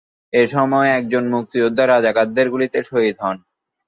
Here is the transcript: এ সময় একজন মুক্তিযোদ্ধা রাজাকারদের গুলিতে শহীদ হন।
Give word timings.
এ 0.33 0.43
সময় 0.47 0.89
একজন 0.99 1.23
মুক্তিযোদ্ধা 1.33 1.83
রাজাকারদের 1.85 2.47
গুলিতে 2.49 2.79
শহীদ 2.83 3.17
হন। 3.23 3.37